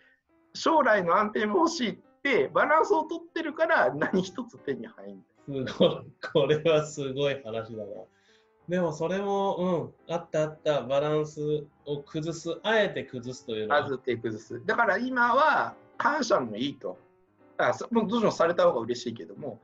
[0.53, 5.89] 将来の安定も欲しいってバランスを取ってるから何一つ手に入るすごい。
[6.33, 7.85] これはすごい話だな
[8.71, 13.85] でもそれも、うん、あったあった、バランスを崩す、あえて崩すというのは。
[13.85, 14.65] あえて崩す。
[14.65, 16.97] だから今は感謝もいいと。
[17.57, 19.59] あもうどうしてもされた方が嬉しいけども、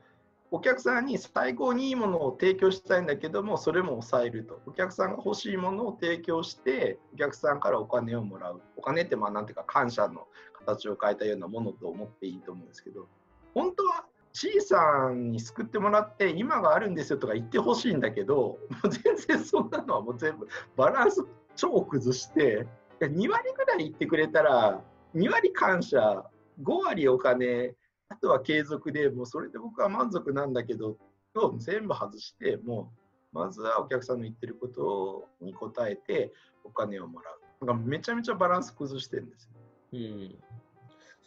[0.50, 4.60] お客さんに最高にいいものを提供したいんだけども、それも抑えると。
[4.66, 8.60] お客さんが欲しいものを提供して、お客さんからお金をもらう。
[8.76, 13.08] お金って、まあ、なんていうか、感謝の形を変えたようなものと思っていいと思うんですけど、
[13.54, 14.04] 本当は
[14.38, 20.46] C さんに救ってもらって今があるんですよとか言ってほしいんだけどもう全然そんなのはもう全部
[20.76, 22.64] バランス超崩して
[23.00, 24.80] 2割ぐらい言ってくれたら
[25.16, 26.24] 2割感謝
[26.62, 27.74] 5割お金
[28.10, 30.96] あとは継続でもうそれで僕は満足なんだけど
[31.34, 32.92] を全部外しても
[33.32, 39.50] うまずはお客さんの言ってることに応えてお金をもらうなんかめちゃめちゃバランス崩してるんですよ。
[39.94, 40.38] うん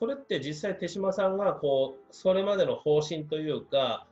[0.01, 4.07] それって実際手嶋さんがこうそれまでの方針というか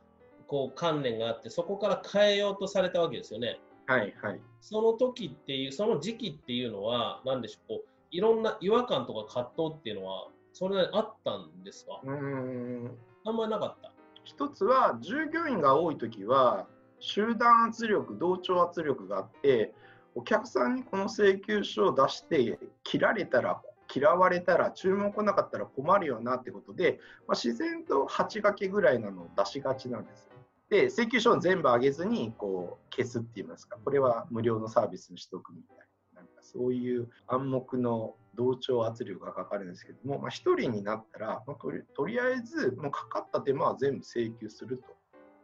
[0.46, 3.58] こう観念があってそこから変えようとされたわけですよね。
[3.86, 4.40] はいはい。
[4.60, 12.00] その時っていうその時期っていうのは何でしょうこういろんな違和感とか葛藤っていうのはそれなりにあったんですか？
[12.04, 16.68] うんあんまりなかった一つは従業員が多い時は
[17.00, 19.74] 集団圧力同調圧力があって
[20.14, 23.60] お客さんにこの請求書を出して切られたら
[23.94, 30.28] 嫌われたら注文来なかったら困るよなってことで、まあ、自然と8掛けぐらいなのを出しがちなんです。
[30.68, 33.76] で請求書を全部上げずにこう消すって言いますか。
[33.84, 35.76] これは無料のサービスにしとくみたい
[36.14, 44.84] ななんかそういう暗黙の同調圧力がかかるんですけども、まあ、1人になったら、まあ、とりとりあえずもうかかった手間は全部請求すると。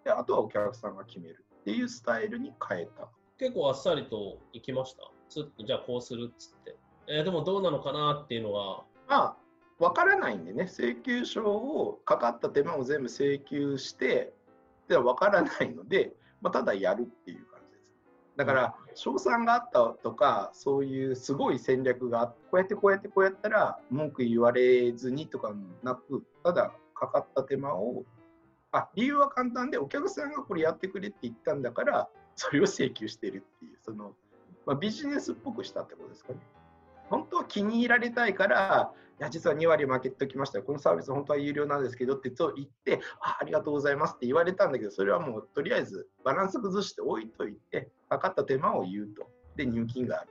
[0.04, 3.08] であとはお客さんが決めるっていうスタイルに変えた。
[3.38, 5.10] 結構あっさりといきました？
[5.28, 6.76] じゃあこうするっつって。
[7.08, 8.84] えー、でもどうなのかなっていうのは。
[9.08, 9.36] まあ、
[9.78, 14.32] 分からないんでね、請求書をかかった手間を全部請求して、
[14.88, 17.84] では分からないので、まあ、ただやるっていう感じです。
[18.36, 25.52] だから、賞賛があったとか、そういうすごい戦略があって、こうやってこうやってこうやったら文句言われずにとか
[25.82, 28.04] なく、ただかかった手間を、
[28.72, 34.14] あ理由は簡単で、お客さんがこれやってくれって言ったんだから、それを請求してるっていう、その、
[34.64, 36.38] まあ、ビジネスっぽくしたってことですかね。
[37.56, 40.64] 気に入られたいから、いや、実は2割負けときましたよ。
[40.64, 49.30] このサービス本当は有料なんですけどって言ってあ、ありがとうございますって言われたんだけど、それはもうとりあえずバランス崩して置いといて、かかった手間を言うと。
[49.56, 50.28] で、入金がある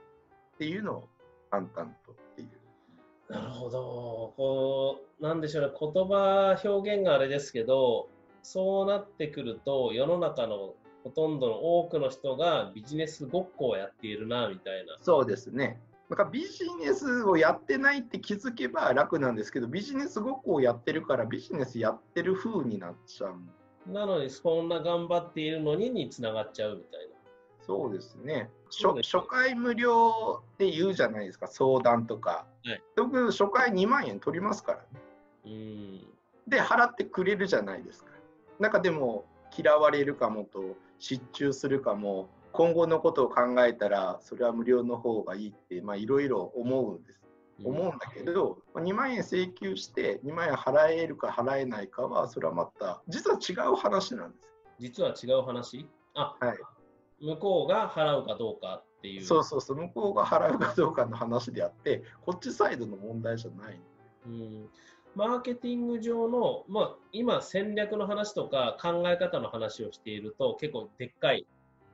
[0.54, 1.08] っていうのを
[1.50, 3.32] 淡々とっていう。
[3.32, 4.32] なるほど。
[4.36, 8.08] こう、なんでしょうね、言葉表現があれですけど、
[8.44, 14.96] そうなってくると、世の中のほとんどの多くの人がビジネスごっこをやっているな、みたいな。
[15.00, 15.80] そうですね。
[16.08, 23.92] なんかビジネスをやってないって気づけば楽なんですけど、ビジネスごっこをやってるからビジネスやってる風になっちゃう。
[23.92, 27.16] なのに、そんな頑張っているのににつながっちゃうみたいな。
[27.66, 28.48] そうですね。
[28.70, 32.46] 初回無料って言うじゃないですか、相談とか。
[32.64, 34.84] はい僕、初回2万円取りますからね。
[35.46, 36.06] うん。
[36.48, 38.10] で、払ってくれるじゃないですか。
[38.60, 39.24] なんかでも、
[39.56, 47.20] 嫌われるかもと、失注するかも、今後のことを考えたら、それは無料の方がいいって、まあ、いろいろ思うんです。
[47.62, 54.42] 思うんだけど、2万円請求して、2万円払えるか払えないかは、それはまた、実は違う話なんです。
[54.78, 55.86] 実は違う話？
[56.14, 56.58] あ、はい
[57.18, 59.24] 向こうが払うかどうかっていう。
[59.24, 63.80] そうそうそう、向こうが払うかどうかの話であって、こっちサイドの問題じゃない。
[64.26, 64.68] うん
[65.14, 71.46] マーケティング上の、まあ、今、戦略の話とか考え方の話をしていると、結構でっかい、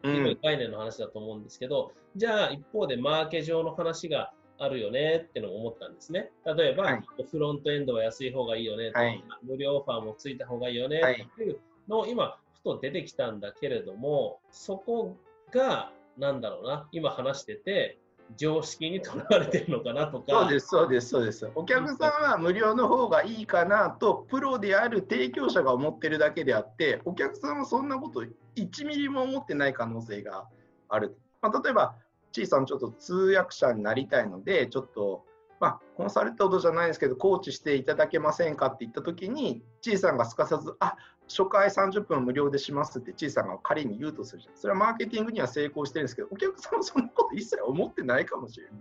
[0.03, 6.31] 広い概念の話だと思うんですけど、じゃあ一方でマーケ上の話があるよねってのを思ったんですね。
[6.45, 7.03] 例えば、はい。
[7.31, 9.25] フロントエンドは安い方がいいよねとか、はい。
[9.43, 15.17] 無料オファーもついた方がいいよねはいっていうのを今、ふと出てきたんだけれども、そこ
[15.53, 17.99] が、なんだろうな、今話してて、
[18.37, 21.51] 常識にとらわれてるのかなとか、そうです、そうです、そうです。
[21.55, 28.23] お客さんは無料の方がいいかなと、プロである提供者が思ってるだけであって、お客さんはそんなこと
[28.57, 30.47] 1ミリも思ってない可能性が
[30.89, 31.17] ある。
[31.41, 31.95] まあ、例えば、
[32.33, 35.25] ちいさん、ちょっと通訳者になりたいので、ちょっと、
[35.63, 40.97] まあ、コンサルタントじゃないですけど、コーチしていただけませんかって言ったときに、ちいさんがすかさず、あ
[41.29, 44.57] 初回30分無料でしますって、ちいさんが仮に言うとするじゃん。
[44.57, 48.75] それはマーケティングには成功してるんですけど、お客さんはそんなこと一切思ってないかもしれない。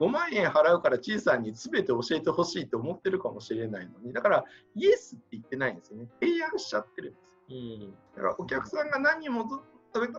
[0.00, 6.08] 5万円払うから、ちいさんに全て教えてほしいと思ってるかもしれないのに、だから、イエスって言ってないんですよね。
[6.18, 7.38] 提案しちゃってるんです。
[7.50, 9.62] うんだから、お客さんが何もぞ、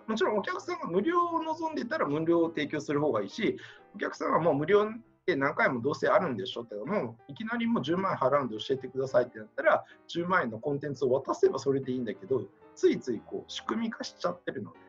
[0.07, 3.57] もちろんお客さんが無料を望んでたら無料を提供する方がいいし、
[3.95, 4.85] お客さんはもう無料
[5.25, 12.43] で何回もどうせあるんでしょって、もういきなりもう10万円払うんで教えてくださいってなったら、10万円のコンテンツを渡せばそれでいいんだけど、
[12.75, 14.73] ついついこう仕組み化しちゃってるの。
[14.73, 14.79] で。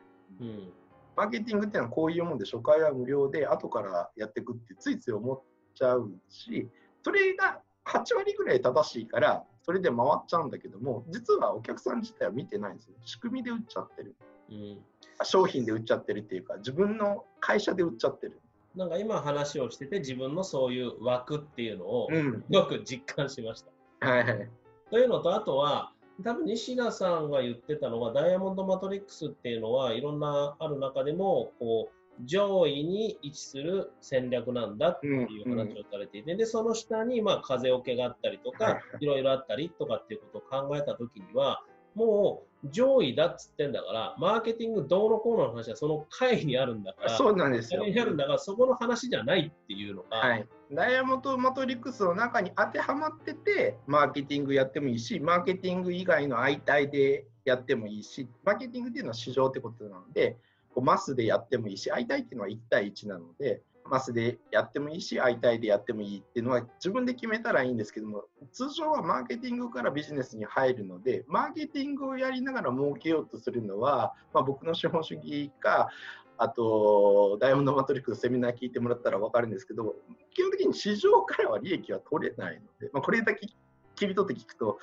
[0.41, 0.73] うん。
[1.17, 5.41] マーケティングっていうのはこういうもんで初回は無料で後からやっていくってついつい思っ
[5.75, 6.69] ちゃうし
[7.03, 12.95] それが8割ぐらい正しいからそれで回っちゃうんだけども実はお客さん自体は見てないんですよ。
[13.05, 14.17] 仕組みで売っちゃってる。
[14.51, 14.79] うん。
[15.23, 18.41] 商品で売っちゃってるっていうか自分の会社で売っちゃってる
[18.77, 22.33] なんか今話をしてて自分のそういう枠っていうのをうん。
[22.33, 23.65] すごく実感しまし
[24.01, 24.09] た。
[24.09, 24.49] はいはい。
[24.91, 41.63] というのとあとは多分西田さんが言ってたのがダイヤモンドマトリックスっていうのはいろんなある中でもこう上位に位置する戦略なんだっていう話をされていて、でその下にまあ風よけがあったりとはいかいろいろあったりとかっていうことを考えた時には
[41.97, 47.85] もう上位だっつってんだからマーケティングどうのこうのの話はその回にあるんだからそうなんですよ。
[47.85, 60.37] にあるんだからそこの話じゃないっていうのが、はい、ダイヤモンドマトリックスの中に当てはまってて、マーケティングやってもいいし、マーケティング以外の相対でやってもいいし、マーケティングっていうのは市場ってことなので、
[60.75, 75.89] こうマスでやってもいいし、相対っていうのは1対1なので、マスでやってもいいし、相対でやってもいいっていうのは自分で決めたらいいんですけども、通常はマーケティングからビジネスに入るので、マーケティングをやりながら儲けようとするのは、まあ、僕の資本主義か、
[76.37, 79.95] あと、ダイヤモンドマトリックスセミナー聞いてもらったら分かるんですけど、
[80.35, 83.47] 基本的に市場からは利益は取れないので、まあ、これだけ
[83.95, 84.79] 切り取って聞くと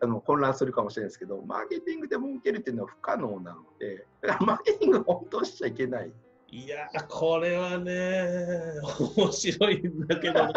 [0.00, 6.12] あの混乱するかもしれないですけど、マーケティングで儲けるっていうのは不可能なので、だからマーケティング本当しちゃいけない。
[6.48, 8.80] いやー、これはね、
[9.16, 10.52] 面白いんだけどな。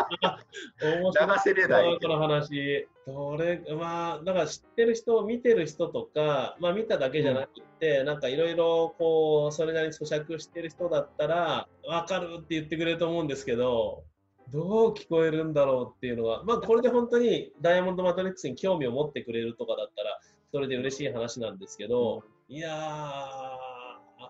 [0.81, 2.87] 面白い流この話。
[3.07, 14.03] どれ、まあ、だから知ってる人、見てる人とか、まあ見ただけじゃなくて、なんかいろいろこう、それなりに咀嚼してる人だったら、わかるって言ってくれると思うんですけど、
[14.51, 20.19] どう聞こえるんだろうっていうのは、まあこれで本当にダイヤモンドマトリックスに興味を持ってくれるとかだったら、
[20.51, 23.68] それで嬉しい話なんですけど、いやー、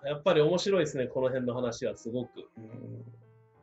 [0.05, 2.49] やっぱり面白いですね、この辺の話はすごく。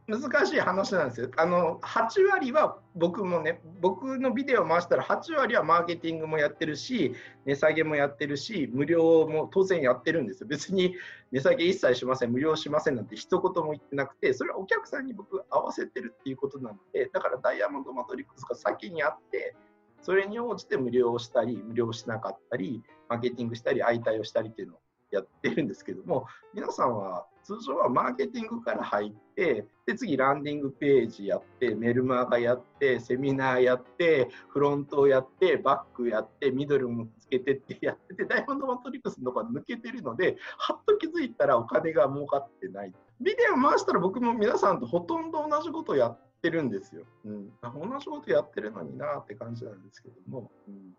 [0.09, 1.31] 難しい話なんですよ。
[1.37, 7.13] あの8割は僕もね、僕のビデオ回したら8割はマーケティングもやってるし、
[7.45, 10.47] 値下げもやってるし、無料も当然やってるんですよ。
[10.47, 10.95] 別に
[11.33, 19.57] 値下げ一切しません、無料しませんなんて一言も言ってなくて、それはお客さんに僕合わせてるっていうことなので、だからダイヤモンドマトリックスが先にあって、
[20.03, 24.79] それに応じて無料をしたり、無料しなかったり、マーケティングしたり、相対をしたりっていうの
[25.11, 42.93] やってるんですけども、皆さんは通常はマーケティングから入ってで次ランディングページやってメルマガやってセミナーやってフロントをやってバックやってミドルもつけてってやっててダイヤモンドマトリックスのところ抜けてるのではっと気づいたらお金が儲かってない。
[43.21, 50.95] ビデオ回したら僕も皆さんとほとんど同じことやってるんですよ、うん、同じことやってるのになって感じなんですけども、うん。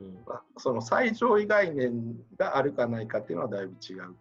[0.00, 0.18] うん。
[0.26, 4.12] まあ、その最上位概念があるかないかっていうのはだいぶ違うかな。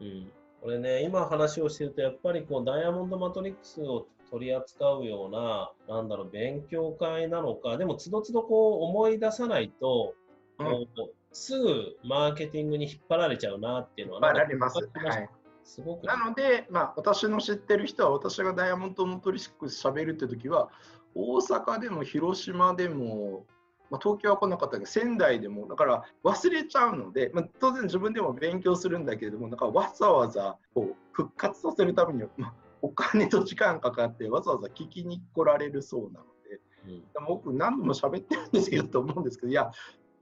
[0.00, 0.32] うん。
[0.62, 10.14] これね、今話をしてると、やっぱりこうダイヤモンドマトリックスを取り扱うような、なんだろう、勉強会なのか、でも、つどつどこう思い出さないと、
[10.58, 10.88] うん、
[11.32, 14.78] すぐマーケティングに引っ張られちゃうなっていうのは、引っ張られます。
[14.78, 15.30] はい、
[15.64, 16.06] すごく。
[16.06, 20.70] なので、まあ、私の知ってる人は、私がダイヤモンドマトリックスしゃべるって時は、
[21.14, 23.46] 大阪でも広島でも
[23.90, 39.70] まあ、東京は来なかったけど仙台でもだから忘れちゃうので、まあ、当然自分でも勉強するんだけれどもなんかわざわざこう復活させるために、まあ、お金と時間かかってわざわざ聞きに来られるそうなので、うん、僕何度も喋ってるんですけどと思うんですけどいや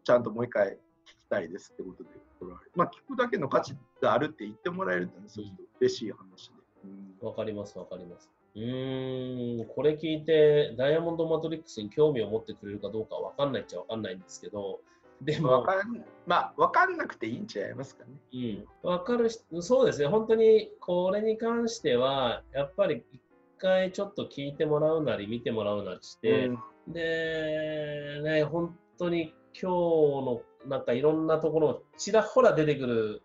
[0.04, 0.76] ちゃんともう一回聞
[1.18, 2.10] きたいですってことで
[2.40, 6.54] 来られる、まあ、聞くだけの価値があるって言ってもらえるとね、そうすると嬉しい話で。
[7.26, 8.30] わ、うん、かりますわかります。
[8.56, 14.80] うん、これ聞いて、ダイヤモンドマトリックスに興味を持ってくれるかどうかは分かんないっちゃ分かんないんですけど、
[15.20, 18.10] でも、分かんまあ、分かんなくていいんちゃいますかね。
[18.32, 23.20] うん、分かるし、そうですね、本当にこれに関しては、やっぱり一
[23.58, 26.58] 回ちょっと聞いてもらうなり、見てもらうなりして、う
[26.90, 33.22] ん、で、ね、本当に今日のなんかいろんなところ、ちらほら出てくる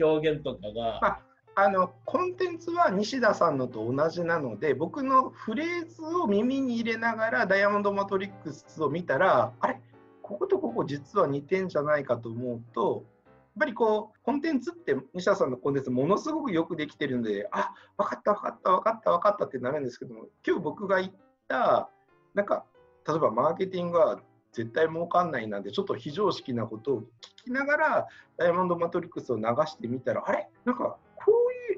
[0.00, 1.20] 表現とかが、あ
[1.56, 9.80] あのコンテンツは西田さんのと同じなので僕のフレーズを耳に入れながらダイヤモンドマトリックスを見たらあれ？
[10.22, 21.12] こことここ実は似てんじゃないかと思うとやっぱりこうコンテンツって西田さんのコンテンツものすごくよくできてるんであ分かった分かった分かった分かったってなるんですけども今日僕が言っ
[21.46, 21.88] た
[22.34, 22.64] なんか
[23.06, 24.18] 例えばマーケティングは
[24.52, 27.04] 絶対儲かんないなんてちょっと非常識なことを聞
[27.44, 30.48] きながらダイヤモンドマトリックスを流してみたらあれ？
[30.64, 30.96] なんか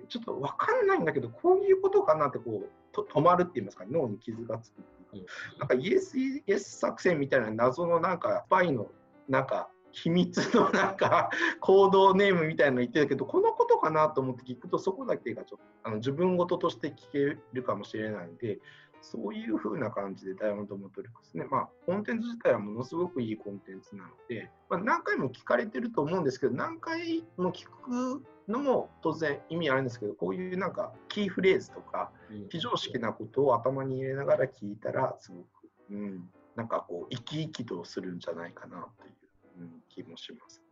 [0.08, 8.88] ちょっと分かんないんだけど、こういうことかなってこうと止まるって言いますか、脳に傷がつくっていうか、なんかイエス・イエス作戦みたいな謎のなんか、スパイの
[9.28, 11.30] なんか秘密のなんか
[11.60, 18.58] 行動ネームみたいなの言ってるけど、このことかなと思って聞くと、そこだけがちょっとあの自分事として聞けるかもしれないんで、
[19.02, 32.10] そういう風な感じでダイヤモンドモトリックスね、まあ、コンテンツ自体はものすごくいいコンテンツなので、まあ、何回も聞かれてると思うんですけど、何回も聞くのも当然意味あるんですけど、こういうなんかキーフレーズとか、
[32.50, 35.46] 非常識なことを頭に入れながら聞いたら、すごく、
[35.90, 40.62] うん、なんかこう、生き生きとするんじゃないかなという、うん、気もします。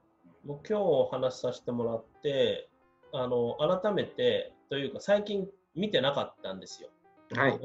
[0.44, 2.68] もう今日お話しさせてもらって、
[3.12, 6.90] あの改めてというか、最近見てなかったんですよ。
[7.36, 7.60] はい、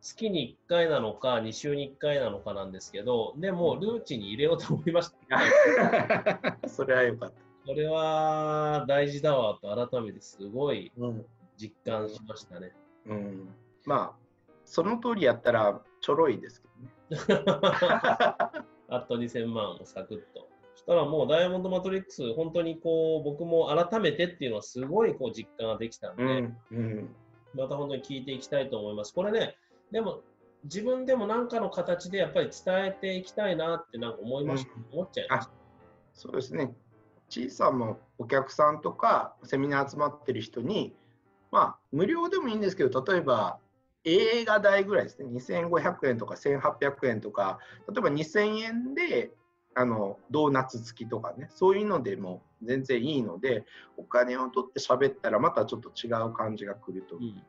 [0.00, 6.58] 月に1回なのか、2週に1回なのかなんですけど、でも、ルーチに入れようと思いました。
[6.68, 7.48] それはよかった。
[7.68, 10.90] これは大事だわと改めてすごい
[11.58, 12.72] 実感しましたね。
[13.04, 14.28] うん、うん、まあ
[14.64, 16.68] その通りやったらちょろいですけ
[17.16, 17.44] どね。
[18.88, 20.48] あと2000万をサクッと。
[20.76, 27.16] そしたらもうダイヤモンドマトリックス、本当にこう僕も改めてっていうのはすごいこう実感ができたんで、うんうん、
[27.52, 29.12] また本当に聞いていきたいと思います。
[29.12, 29.56] これね、
[29.90, 30.20] でも
[30.64, 35.52] 自分でも何かの形でやっぱり伝えていきたいなってなんか思いました、うん、思っちゃいました。
[36.14, 36.74] そうですね。
[37.30, 40.94] 小さなお客さんとかセミナー集まってる人に、
[41.50, 43.58] まあ、無料でもいいんですけど、例えば
[44.04, 47.58] 映画代ぐらいですね、2500円とか1800円とか、
[47.88, 49.30] 例えば2000円で
[49.74, 53.64] あのドーナツ付きとかね、そういうのでも全然いいので、
[53.96, 57.30] お金を取って喋ったらまたちょっと違う感じがくると思う。
[57.30, 57.42] うん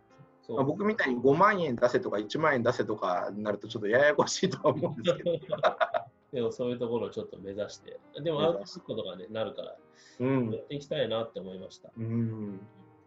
[0.49, 5.31] まあ、僕みたいに5万円出せとか1万円出せとかになるとちょっとややこしいとは思うんですけど
[6.33, 9.75] でもそういうところをちょっと目指して、でもアウトプットとかね、なるから、
[10.19, 11.91] やっていきたいなって思いました。
[11.97, 12.59] うん、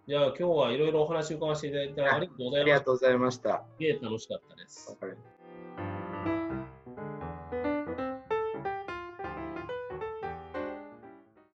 [0.08, 2.60] じゃあ今日はいろいろお話を伺わせていただいて、ありがとうございました。
[2.60, 3.50] ありがとうございました。
[4.02, 4.98] 楽しかったです。